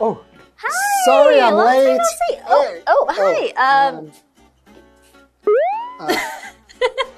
[0.00, 0.22] Oh
[1.06, 1.96] sorry, I'm long late.
[1.96, 2.38] no see.
[2.48, 2.82] Oh, Hey.
[2.86, 3.94] oh, hi.
[3.94, 4.12] Um,
[6.00, 6.16] uh,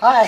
[0.01, 0.25] hi.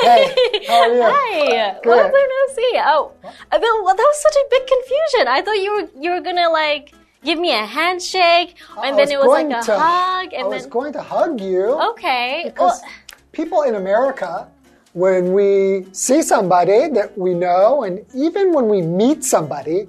[0.00, 1.02] Hey, how are you?
[1.04, 1.78] Hi.
[1.82, 1.90] Good.
[1.90, 2.72] Long time no see.
[2.76, 5.28] Oh, uh, that, well, that was such a big confusion.
[5.28, 6.92] I thought you were you were gonna like
[7.24, 10.48] give me a handshake, I and then it was like a to- hug, I and
[10.48, 11.64] was going to hug you.
[11.90, 12.42] okay.
[12.46, 12.90] Because Well,
[13.32, 14.46] people in America,
[14.92, 19.88] when we see somebody that we know, and even when we meet somebody,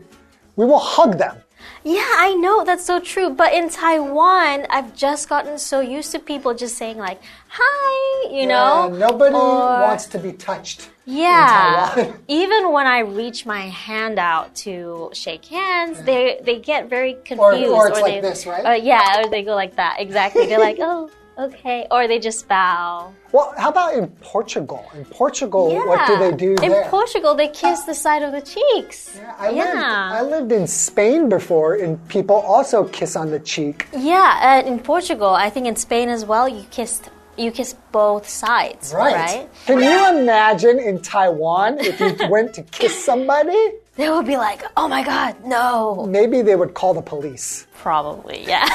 [0.56, 1.38] we will hug them.
[1.86, 3.30] Yeah, I know that's so true.
[3.30, 8.48] But in Taiwan, I've just gotten so used to people just saying like "hi," you
[8.48, 8.90] know.
[8.90, 10.90] Nobody or- wants to be touched.
[11.06, 12.14] Yeah.
[12.28, 17.72] Even when I reach my hand out to shake hands, they they get very confused.
[17.72, 18.66] or it's they, like this, right?
[18.66, 19.98] Uh, yeah, or they go like that.
[20.00, 20.48] Exactly.
[20.48, 21.88] They're like, oh, okay.
[21.92, 23.14] Or they just bow.
[23.32, 24.86] Well, how about in Portugal?
[24.94, 26.90] In Portugal, what do they do In there?
[26.90, 29.16] Portugal, they kiss the side of the cheeks.
[29.18, 33.88] Yeah, I, Lived, I lived in Spain before, and people also kiss on the cheek.
[33.94, 38.28] Yeah, uh, in Portugal, I think in Spain as well, you kissed you kiss both
[38.30, 39.14] sides, right?
[39.14, 39.50] right?
[39.66, 43.72] Can you imagine in Taiwan if you went to kiss somebody?
[43.96, 47.66] They would be like, "Oh my god, no!" Maybe they would call the police.
[47.78, 48.68] Probably, yeah,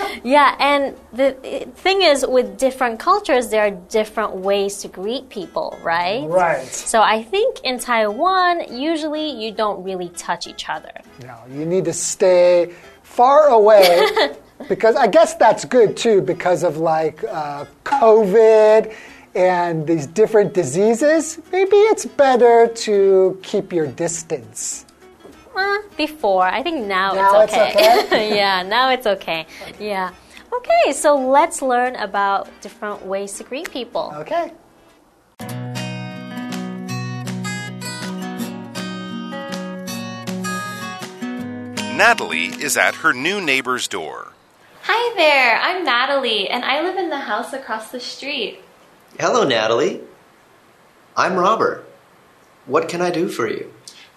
[0.24, 0.56] yeah.
[0.58, 1.32] And the
[1.76, 6.26] thing is, with different cultures, there are different ways to greet people, right?
[6.26, 6.66] Right.
[6.66, 10.92] So I think in Taiwan, usually you don't really touch each other.
[11.22, 14.08] No, you need to stay far away
[14.70, 18.94] because I guess that's good too because of like uh, COVID
[19.34, 21.38] and these different diseases.
[21.50, 24.84] Maybe it's better to keep your distance.
[25.54, 28.04] Uh, before, I think now, Now it's it's okay.
[28.06, 28.36] okay?
[28.36, 29.46] yeah, now it's okay.
[29.78, 30.12] Yeah.
[30.54, 34.12] Okay, so let's learn about different ways to greet people.
[34.16, 34.52] Okay.
[41.96, 44.32] Natalie is at her new neighbor's door.
[44.82, 48.60] Hi there, I'm Natalie, and I live in the house across the street.
[49.20, 50.00] Hello, Natalie.
[51.14, 51.84] I'm Robert.
[52.64, 53.70] What can I do for you?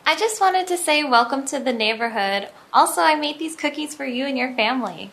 [0.05, 2.47] I just wanted to say welcome to the neighborhood.
[2.71, 5.11] Also, I made these cookies for you and your family.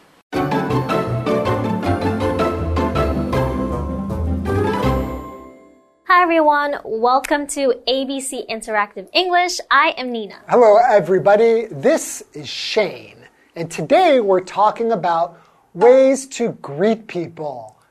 [6.06, 9.58] Hi everyone, welcome to ABC Interactive English.
[9.68, 10.42] I am Nina.
[10.48, 11.66] Hello, everybody.
[11.72, 13.26] This is Shane.
[13.56, 15.40] And today we're talking about
[15.74, 17.81] ways to greet people.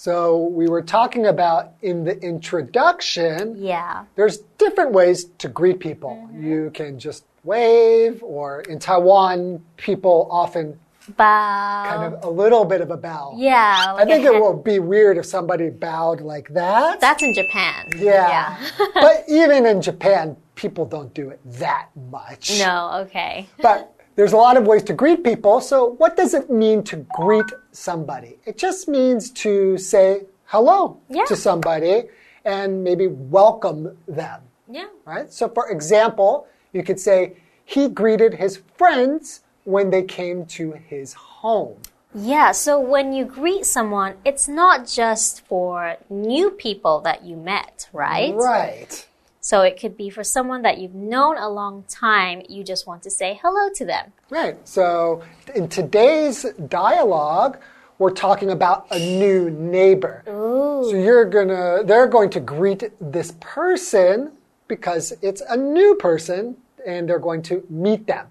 [0.00, 4.04] So, we were talking about in the introduction, Yeah.
[4.14, 6.10] there's different ways to greet people.
[6.10, 6.46] Mm-hmm.
[6.46, 10.78] You can just wave, or in Taiwan, people often
[11.16, 11.84] Bow.
[11.88, 13.34] kind of a little bit of a bow.
[13.38, 13.94] yeah.
[13.96, 17.00] I think it will be weird if somebody bowed like that.
[17.00, 17.90] That's in Japan.
[17.96, 18.56] yeah.
[18.94, 22.56] but even in Japan, people don't do it that much.
[22.60, 23.48] no, okay.
[23.60, 25.60] But there's a lot of ways to greet people.
[25.60, 28.40] So, what does it mean to greet somebody?
[28.44, 31.24] It just means to say hello Yeah.
[31.26, 32.08] to somebody
[32.44, 34.88] and maybe welcome them, Yeah.
[35.04, 35.32] right?
[35.32, 37.34] So, for example, you could say,
[37.64, 41.76] he greeted his friends when they came to his home.
[42.12, 47.88] Yeah, so when you greet someone, it's not just for new people that you met,
[47.92, 48.34] right?
[48.34, 49.06] Right.
[49.48, 53.02] So it could be for someone that you've known a long time, you just want
[53.04, 54.12] to say hello to them.
[54.28, 54.56] Right.
[54.68, 55.22] So,
[55.54, 57.56] in today's dialogue,
[57.98, 60.22] we're talking about a new neighbor.
[60.26, 64.32] So you're gonna, they're going to greet this person
[64.68, 68.26] because it's a new person and they're going to meet them.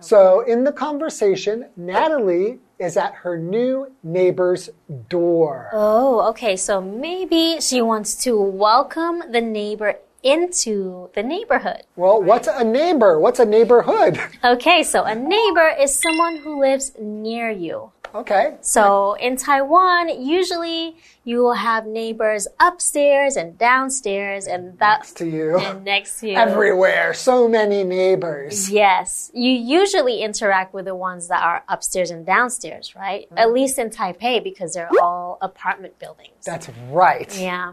[0.00, 4.68] So in the conversation, Natalie is at her new neighbor's
[5.08, 5.70] door.
[5.72, 6.56] Oh, okay.
[6.56, 9.96] So maybe she wants to welcome the neighbor
[10.32, 11.82] into the neighborhood.
[11.96, 13.18] Well, what's a neighbor?
[13.18, 14.20] What's a neighborhood?
[14.44, 17.90] Okay, so a neighbor is someone who lives near you.
[18.14, 18.56] Okay.
[18.60, 25.58] So in Taiwan, usually you will have neighbors upstairs and downstairs and that's To you.
[25.68, 26.36] and next to you.
[26.36, 27.12] Everywhere.
[27.14, 28.70] So many neighbors.
[28.70, 33.26] Yes, you usually interact with the ones that are upstairs and downstairs, right?
[33.26, 33.38] Mm-hmm.
[33.38, 36.44] At least in Taipei because they're all apartment buildings.
[36.46, 37.30] That's right.
[37.38, 37.72] yeah.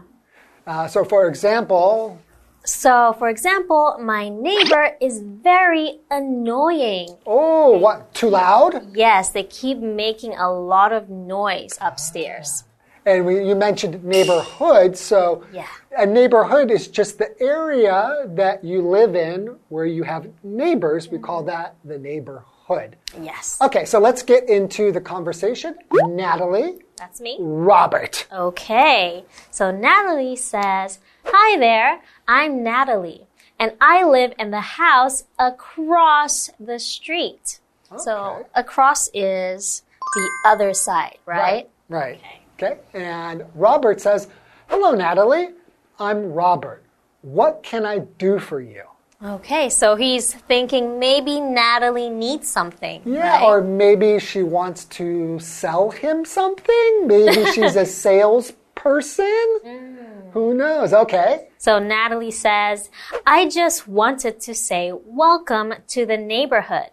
[0.66, 2.18] Uh, so, for example,
[2.66, 7.16] So, for example, my neighbor is very annoying.
[7.24, 8.12] oh, what?
[8.12, 8.94] Too loud?
[8.94, 12.64] Yes, they keep making a lot of noise upstairs.
[13.04, 14.96] And we, you mentioned neighborhood.
[14.96, 15.68] So, Yeah.
[15.96, 21.08] a neighborhood is just the area that you live in where you have neighbors.
[21.08, 21.50] We call mm-hmm.
[21.50, 22.96] that the neighborhood.
[23.22, 25.76] Yes, Okay, so let's get into the conversation.
[25.92, 27.36] Natalie, that's me.
[27.40, 28.26] Robert.
[28.32, 33.26] Okay, so Natalie says, Hi there, I'm Natalie,
[33.58, 37.60] and I live in the house across the street.
[37.98, 39.82] So, across is
[40.14, 41.68] the other side, right?
[41.88, 42.20] Right.
[42.54, 42.78] Okay.
[42.94, 44.28] And Robert says,
[44.68, 45.50] Hello, Natalie.
[45.98, 46.82] I'm Robert.
[47.22, 48.82] What can I do for you?
[49.22, 53.02] Okay, so he's thinking maybe Natalie needs something.
[53.06, 53.42] Yeah, right?
[53.42, 57.06] or maybe she wants to sell him something.
[57.06, 59.58] Maybe she's a salesperson.
[59.64, 60.32] Mm.
[60.32, 60.92] Who knows?
[60.92, 61.48] Okay.
[61.56, 62.90] So Natalie says,
[63.26, 66.90] I just wanted to say welcome to the neighborhood.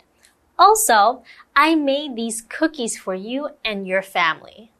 [0.57, 1.23] Also,
[1.55, 4.71] I made these cookies for you and your family.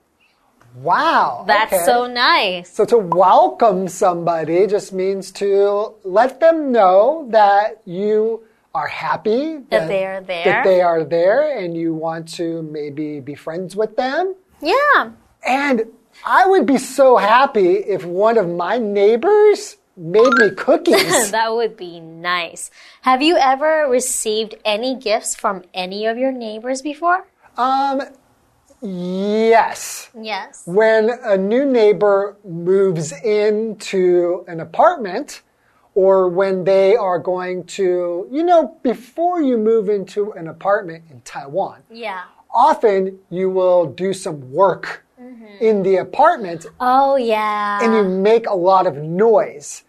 [0.76, 1.44] Wow.
[1.48, 1.86] That's okay.
[1.86, 2.70] so nice.
[2.74, 8.44] So to welcome somebody just means to let them know that you
[8.74, 10.44] are happy That they are there.
[10.46, 14.36] that they are there, and you want to maybe be friends with them.
[14.62, 15.12] Yeah.
[15.46, 15.84] And
[16.26, 21.32] I would be so happy if one of my neighbors made me cookies.
[21.38, 22.72] That would be nice.
[23.02, 27.28] Have you ever received any gifts from any of your neighbors before?
[27.58, 28.02] um,
[28.84, 30.10] yes.
[30.20, 30.64] Yes.
[30.66, 35.42] When a new neighbor moves into an apartment,
[35.96, 41.22] or when they are going to, you know, before you move into an apartment in
[41.22, 42.24] Taiwan, Yeah.
[42.54, 45.46] often you will do some work mm-hmm.
[45.62, 47.80] in the apartment Oh, yeah.
[47.84, 49.84] and you make a lot of noise.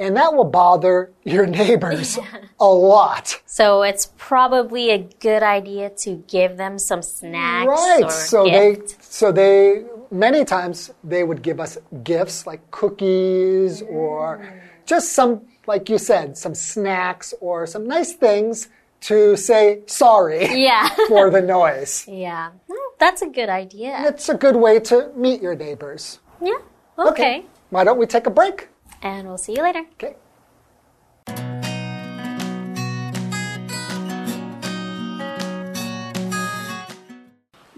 [0.00, 2.18] And that will bother your neighbors
[2.60, 3.40] a lot.
[3.46, 7.68] so it's probably a good idea to give them some snacks.
[7.68, 8.04] Right.
[8.04, 8.88] Or So gift.
[8.98, 14.60] they so they many times they would give us gifts like cookies or mm.
[14.86, 18.68] just some like you said, some snacks or some nice things
[19.00, 20.88] to say sorry Yeah.
[21.08, 22.06] for the noise.
[22.26, 22.50] yeah.
[22.98, 23.94] That's a good idea.
[24.06, 26.20] It's a good way to meet your neighbors.
[26.40, 26.58] Yeah.
[26.98, 27.44] Okay.
[27.70, 28.68] Why don't we take a break?
[29.02, 29.84] And we'll see you later.
[29.94, 30.16] Okay.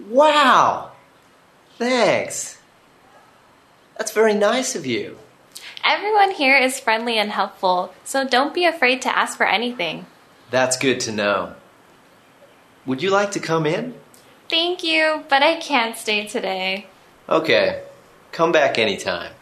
[0.09, 0.93] Wow!
[1.77, 2.59] Thanks.
[3.97, 5.19] That's very nice of you.
[5.85, 10.07] Everyone here is friendly and helpful, so don't be afraid to ask for anything.
[10.51, 11.55] That's good to know.
[12.87, 13.95] Would you like to come in?
[14.49, 16.87] Thank you, but I can't stay today.
[17.29, 17.83] Okay.
[18.33, 19.33] Come back anytime.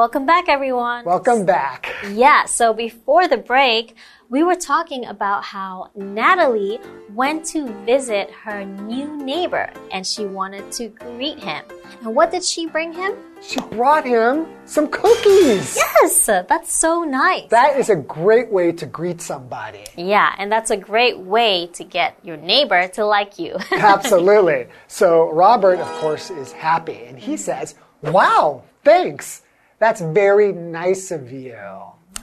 [0.00, 1.04] Welcome back, everyone.
[1.04, 1.94] Welcome back.
[2.10, 3.96] Yeah, so before the break,
[4.30, 6.80] we were talking about how Natalie
[7.12, 11.62] went to visit her new neighbor and she wanted to greet him.
[12.00, 13.12] And what did she bring him?
[13.42, 15.76] She brought him some cookies.
[15.76, 17.50] Yes, that's so nice.
[17.50, 19.84] That is a great way to greet somebody.
[19.98, 23.58] yeah, and that's a great way to get your neighbor to like you.
[23.70, 24.68] Absolutely.
[24.88, 29.42] So Robert, of course, is happy and he says, Wow, thanks.
[29.80, 31.56] That's very nice of you.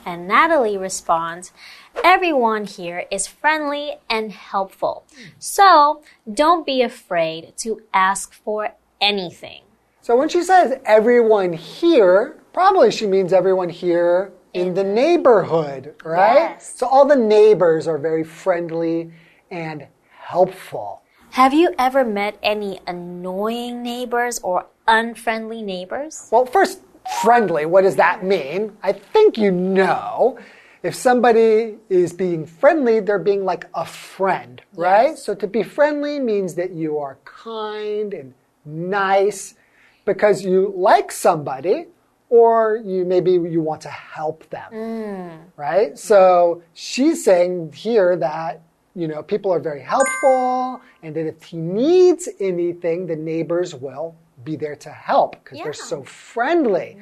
[0.05, 1.51] And Natalie responds,
[2.03, 5.05] Everyone here is friendly and helpful.
[5.39, 8.69] So don't be afraid to ask for
[9.01, 9.63] anything.
[10.01, 16.35] So when she says everyone here, probably she means everyone here in the neighborhood, right?
[16.35, 16.75] Yes.
[16.77, 19.11] So all the neighbors are very friendly
[19.51, 21.01] and helpful.
[21.31, 26.29] Have you ever met any annoying neighbors or unfriendly neighbors?
[26.31, 26.79] Well, first,
[27.21, 28.77] friendly, what does that mean?
[28.83, 30.37] I think you know.
[30.83, 35.17] If somebody is being friendly, they're being like a friend, right?
[35.17, 38.33] So to be friendly means that you are kind and
[38.63, 39.55] nice
[40.05, 41.87] because you like somebody
[42.29, 44.71] or you maybe you want to help them.
[44.71, 45.39] Mm.
[45.55, 45.97] Right?
[45.97, 48.61] So she's saying here that
[48.97, 54.15] you know, people are very helpful, and that if he needs anything, the neighbors will
[54.43, 56.97] be there to help because they're so friendly.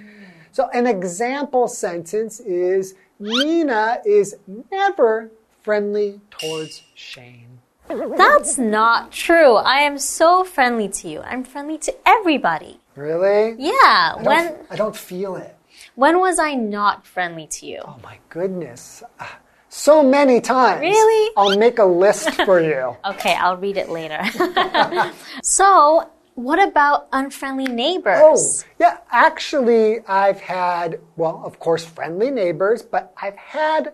[0.52, 4.36] So, an example sentence is Nina is
[4.72, 5.32] never
[5.64, 7.60] friendly towards Shane.
[7.88, 9.56] That's not true.
[9.56, 11.22] I am so friendly to you.
[11.22, 12.82] I'm friendly to everybody.
[12.96, 13.56] Really?
[13.58, 14.16] Yeah.
[14.18, 15.56] I When I don't feel it.
[15.96, 17.80] when was I not friendly to you?
[17.86, 19.02] Oh my goodness.
[19.20, 19.40] Ah,
[19.78, 20.80] So many times.
[20.80, 21.32] Really?
[21.36, 22.96] I'll make a list for you.
[23.06, 24.24] Okay, I'll read it later.
[25.44, 28.18] so, what about unfriendly neighbors?
[28.20, 28.38] Oh,
[28.80, 29.00] yeah.
[29.12, 33.94] Actually, I've had, well, of course, friendly neighbors, but I've had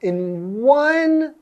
[0.00, 1.34] in one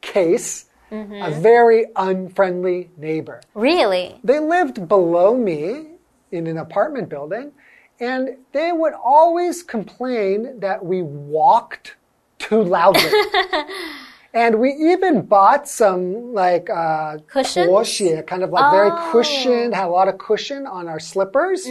[0.00, 1.22] case mm-hmm.
[1.22, 3.42] a very unfriendly neighbor.
[3.54, 4.18] Really?
[4.24, 5.98] They lived below me
[6.32, 7.52] in an apartment building,
[8.00, 11.96] and they would always complain that we walked
[12.46, 13.10] too loudly.
[14.34, 17.68] and we even bought some like uh, Cushions?
[18.26, 19.08] kind of like very Oh.
[19.12, 21.66] cushioned, had a lot of cushion on our slippers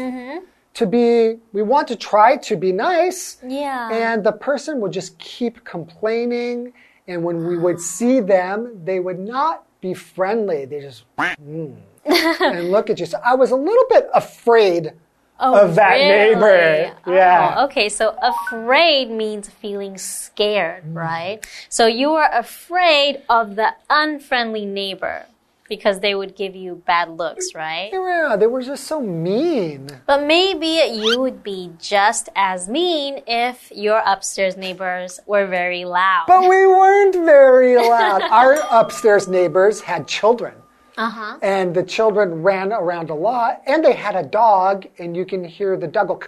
[0.74, 3.38] to be, we want to try to be nice.
[3.48, 3.90] Yeah.
[3.92, 6.74] And the person would just keep complaining.
[7.08, 10.66] And when we would see them, they would not be friendly.
[10.66, 13.06] They just, mm, and look at you.
[13.06, 14.92] So I was a little bit afraid
[15.40, 16.94] of that neighbor.
[17.06, 17.56] Oh, Yeah.
[17.58, 17.90] Oh, okay.
[17.90, 20.96] So afraid means feeling scared, Mm.
[20.96, 21.40] right?
[21.70, 25.26] So you were afraid of the unfriendly neighbor
[25.68, 27.90] because they would give you bad looks, right?
[27.92, 29.90] Yeah, they were just so mean.
[30.06, 36.26] But maybe you would be just as mean if your upstairs neighbors were very loud.
[36.28, 38.22] But we weren't very loud.
[38.22, 40.54] Our upstairs neighbors had children.
[40.98, 41.38] Uh huh.
[41.42, 45.44] And the children ran around a lot, and they had a dog, and you can
[45.44, 46.20] hear the dog go.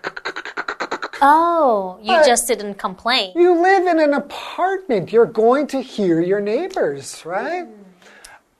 [1.22, 3.32] Oh, you But- just didn't complain.
[3.36, 7.68] You live in an apartment, you're going to hear your neighbors, right?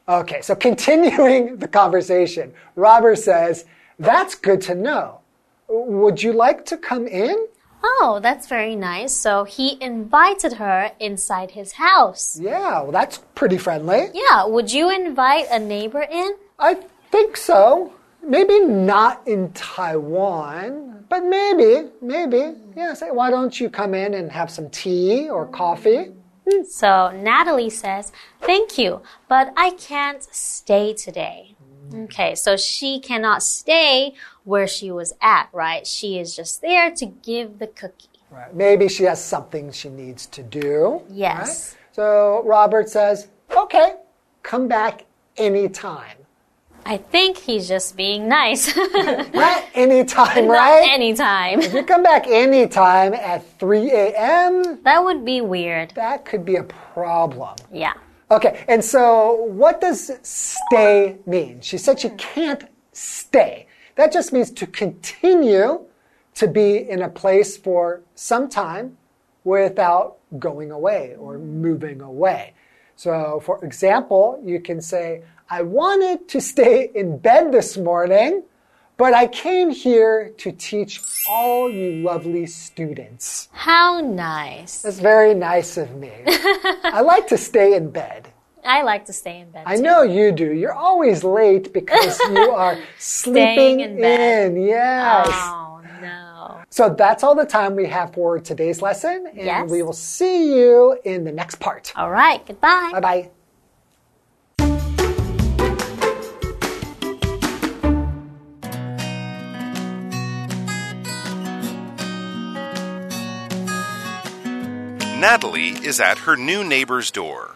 [0.10, 3.66] Okay, so continuing the conversation, Robert says,
[4.00, 5.20] That's good to know.
[5.68, 7.36] Would you like to come in?
[7.84, 9.16] Oh, that's very nice.
[9.16, 12.40] So he invited her inside his house.
[12.40, 14.10] Yeah, well, that's pretty friendly.
[14.14, 16.36] Yeah, would you invite a neighbor in?
[16.60, 16.76] I
[17.12, 17.94] think so.
[18.24, 22.56] Maybe not in Taiwan, but maybe, maybe.
[22.76, 26.12] Yeah, say, why don't you come in and have some tea or coffee?
[26.50, 26.64] Hmm.
[26.64, 31.56] So Natalie says, Thank you, but I can't stay today.
[31.90, 32.04] Hmm.
[32.04, 34.14] Okay, so she cannot stay
[34.48, 35.86] where she was at, right?
[35.86, 38.08] She is just there to give the cookie.
[38.32, 38.54] Right.
[38.56, 41.02] Maybe she has something she needs to do.
[41.10, 41.76] Yes.
[41.76, 41.84] right?
[41.94, 43.96] So Robert says, okay,
[44.44, 45.04] come back
[45.36, 46.16] anytime.
[46.86, 48.74] I think he's just being nice.
[49.34, 50.88] Not anytime, Not right?
[50.90, 51.60] anytime.
[51.62, 55.92] if you come back anytime at 3 a.m., That would be weird.
[55.96, 57.56] that could be a problem.
[57.74, 57.94] Yeah.
[58.32, 61.60] Okay, and so what does stay mean?
[61.60, 62.64] She said she can't
[62.94, 63.68] stay.
[63.98, 65.82] That just means to continue
[66.36, 68.96] to be in a place for some time
[69.44, 72.54] without going away or moving away.
[72.96, 78.44] So, for example, you can say, I wanted to stay in bed this morning,
[78.98, 83.50] but I came here to teach all you lovely students.
[83.52, 84.84] How nice.
[84.84, 86.12] That's very nice of me.
[86.28, 88.28] I like to stay in bed.
[88.68, 89.64] I like to stay in bed.
[89.66, 89.82] I too.
[89.82, 90.52] know you do.
[90.54, 94.52] You're always late because you are sleeping in bed.
[94.52, 94.62] in.
[94.62, 95.28] Yes.
[95.32, 96.62] Oh, no.
[96.70, 99.26] So that's all the time we have for today's lesson.
[99.28, 99.70] And Yes.
[99.70, 101.94] we will see you in the next part.
[101.96, 102.46] All right.
[102.46, 102.90] Goodbye.
[102.94, 103.30] Bye bye.
[115.20, 117.56] Natalie is at her new neighbor's door.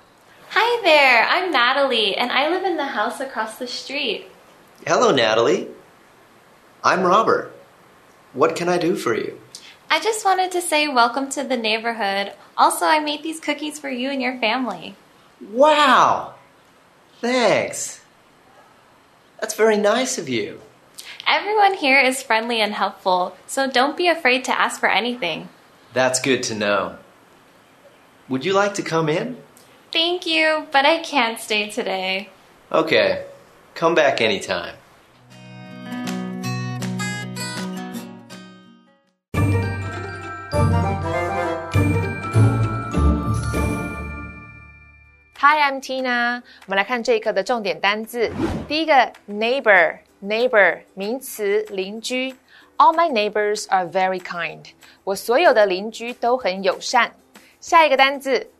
[0.53, 4.25] Hi there, I'm Natalie, and I live in the house across the street.
[4.85, 5.69] Hello, Natalie.
[6.83, 7.55] I'm Robert.
[8.33, 9.39] What can I do for you?
[9.89, 12.33] I just wanted to say welcome to the neighborhood.
[12.57, 14.97] Also, I made these cookies for you and your family.
[15.39, 16.33] Wow!
[17.21, 18.01] Thanks.
[19.39, 20.59] That's very nice of you.
[21.25, 25.47] Everyone here is friendly and helpful, so don't be afraid to ask for anything.
[25.93, 26.97] That's good to know.
[28.27, 29.37] Would you like to come in?
[29.92, 32.28] Thank you, but I can't stay today.
[32.70, 33.24] Okay.
[33.74, 34.74] Come back anytime.
[45.38, 46.42] Hi, I'm Tina。
[46.64, 48.30] 我们来看这一课的重点单字。
[48.66, 52.34] 第一个，neighbor，neighbor 名词，邻居。
[52.78, 54.64] All my neighbors are very kind。
[55.04, 57.12] 我所有的邻居都很友善。
[57.60, 58.50] 下一个单字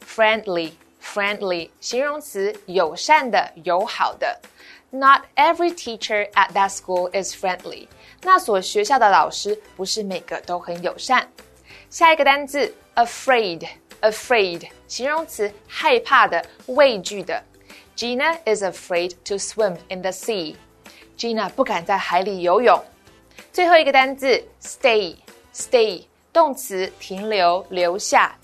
[1.03, 4.41] ，friendly，friendly 形容词，友善的，友好的。
[4.91, 7.89] Not every teacher at that school is friendly。
[8.23, 11.29] 那所学校的老师不是每个都很友善。
[11.91, 17.43] 下一个单字，afraid。afraid 形容词，害怕的、畏惧的。
[17.97, 20.55] Gina is afraid to swim in the sea.
[21.17, 22.79] Gina 不敢在海里游泳。
[23.53, 25.17] 最后一个单字，stay
[25.55, 28.37] stay 动词，停留、留下。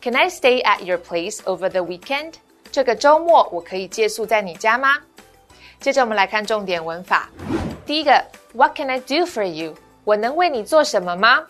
[0.00, 2.34] Can I stay at your place over the weekend?
[2.70, 4.98] 这个周末我可以借宿在你家吗？
[5.80, 7.28] 接着我们来看重点文法。
[7.84, 9.74] 第一个，What can I do for you？
[10.04, 11.46] 我能为你做什么吗？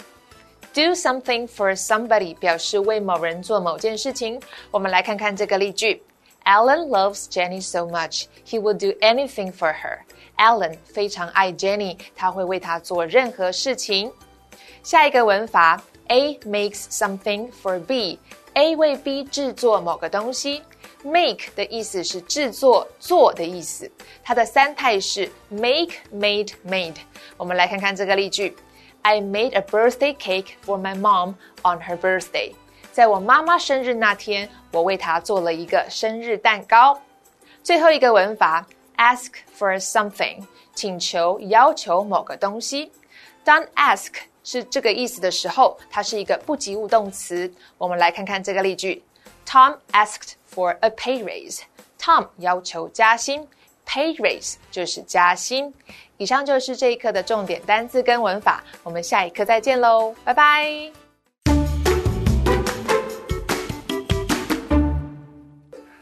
[0.74, 4.40] Do something for somebody 表示为某人做某件事情。
[4.70, 6.02] 我们来看看这个例句：
[6.44, 9.98] Alan loves Jenny so much, he will do anything for her.
[10.38, 14.10] Alan 非常爱 Jenny，他会为她做任何事情。
[14.82, 20.62] 下一个文法 ：A makes something for B。A 为 B 制作某个东西。
[21.04, 23.90] Make 的意思是制作、做的意思，
[24.22, 26.94] 它的三态是 make、made、made。
[27.36, 28.56] 我们来看看这个例句
[29.00, 32.52] I made a birthday cake for my mom on her birthday.
[32.92, 37.00] 在我妈妈生日那天，我为她做了一个生日蛋糕。
[37.64, 38.64] 最后一个文法，
[38.96, 42.92] ask for something，请求、要求某个东西。
[43.42, 44.12] 当 ask
[44.49, 47.51] 是这个意思的时候，它是一个不及物动词。
[47.77, 49.03] 我们来看看这个例句
[49.45, 51.59] ：Tom asked for a pay raise.
[51.99, 53.45] Tom 要求加薪
[53.85, 55.73] ，pay raise 就是加薪。
[56.15, 60.93] 以上就是这一课的重点单字跟文法，我们下一课再见喽，拜拜。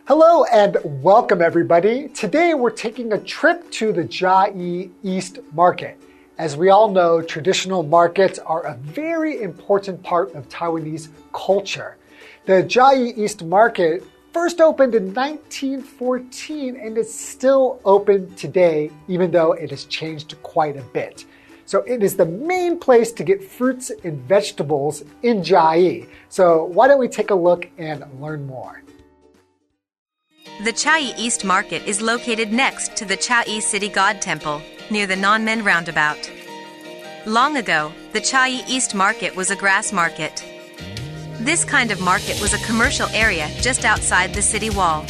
[0.05, 2.13] Hello and welcome everybody.
[2.13, 5.95] Today we're taking a trip to the Chiayi East Market.
[6.37, 11.95] As we all know, traditional markets are a very important part of Taiwanese culture.
[12.45, 19.53] The Chiayi East Market first opened in 1914 and is still open today, even though
[19.53, 21.23] it has changed quite a bit.
[21.63, 26.09] So it is the main place to get fruits and vegetables in Chiayi.
[26.27, 28.83] So why don't we take a look and learn more?
[30.65, 35.15] The Chiayi East Market is located next to the Chiayi City God Temple, near the
[35.15, 36.31] Nanmen Roundabout.
[37.25, 40.43] Long ago, the Chiayi East Market was a grass market.
[41.39, 45.03] This kind of market was a commercial area just outside the city wall.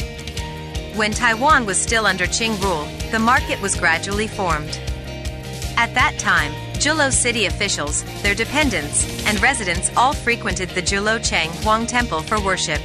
[0.94, 4.80] When Taiwan was still under Qing rule, the market was gradually formed.
[5.76, 11.50] At that time, Zhuluo city officials, their dependents, and residents all frequented the Zhuluo Cheng
[11.62, 12.80] Huang Temple for worship.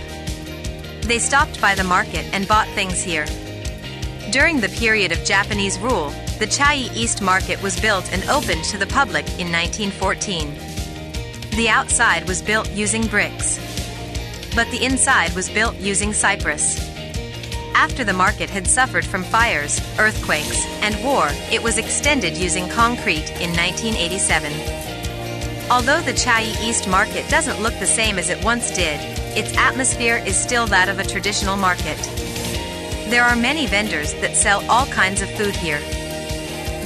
[1.04, 3.26] They stopped by the market and bought things here.
[4.32, 8.80] During the period of Japanese rule, the Chiayi East Market was built and opened to
[8.80, 10.52] the public in 1914.
[11.52, 13.60] The outside was built using bricks,
[14.56, 16.80] but the inside was built using cypress.
[17.76, 23.30] After the market had suffered from fires, earthquakes, and war, it was extended using concrete
[23.40, 24.52] in 1987.
[25.70, 29.00] Although the Chiayi East Market doesn't look the same as it once did,
[29.38, 32.00] its atmosphere is still that of a traditional market.
[33.12, 35.80] There are many vendors that sell all kinds of food here.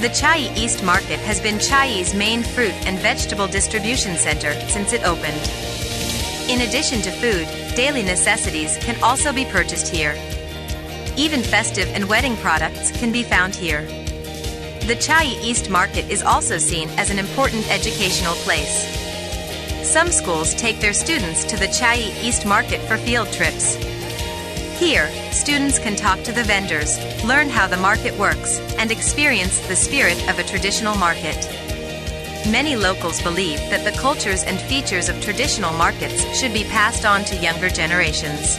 [0.00, 5.02] The Chiayi East Market has been Chiayi's main fruit and vegetable distribution center since it
[5.04, 5.40] opened.
[6.50, 10.14] In addition to food, daily necessities can also be purchased here.
[11.16, 13.86] Even festive and wedding products can be found here.
[14.86, 18.84] The Chiayi East Market is also seen as an important educational place.
[19.82, 23.76] Some schools take their students to the Chiayi East Market for field trips.
[24.78, 29.74] Here, students can talk to the vendors, learn how the market works, and experience the
[29.74, 31.36] spirit of a traditional market.
[32.52, 37.24] Many locals believe that the cultures and features of traditional markets should be passed on
[37.24, 38.58] to younger generations.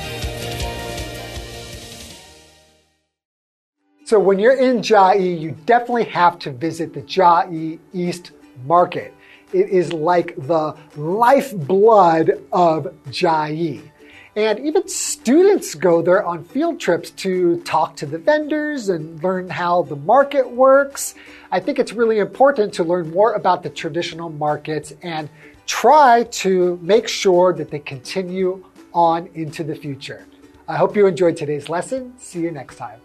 [4.06, 8.32] So when you're in Chiayi, you definitely have to visit the Chiayi East
[8.66, 9.14] Market.
[9.54, 13.92] It is like the lifeblood of Chiayi.
[14.38, 19.50] And even students go there on field trips to talk to the vendors and learn
[19.50, 21.16] how the market works.
[21.52, 25.28] I think it's really important to learn more about the traditional markets and
[25.66, 30.28] try to make sure that they continue on into the future.
[30.68, 32.14] I hope you enjoyed today's lesson.
[32.20, 33.02] See you next time.